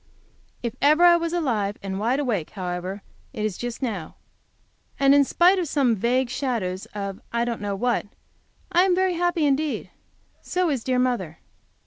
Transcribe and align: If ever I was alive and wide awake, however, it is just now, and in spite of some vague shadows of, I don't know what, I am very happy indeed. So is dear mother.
If 0.63 0.73
ever 0.81 1.03
I 1.03 1.15
was 1.15 1.31
alive 1.31 1.77
and 1.83 1.99
wide 1.99 2.19
awake, 2.19 2.49
however, 2.49 3.03
it 3.33 3.45
is 3.45 3.55
just 3.55 3.83
now, 3.83 4.15
and 4.99 5.13
in 5.13 5.23
spite 5.23 5.59
of 5.59 5.67
some 5.67 5.95
vague 5.95 6.31
shadows 6.31 6.87
of, 6.95 7.21
I 7.31 7.45
don't 7.45 7.61
know 7.61 7.75
what, 7.75 8.07
I 8.71 8.81
am 8.81 8.95
very 8.95 9.13
happy 9.13 9.45
indeed. 9.45 9.91
So 10.41 10.71
is 10.71 10.83
dear 10.83 10.97
mother. 10.97 11.37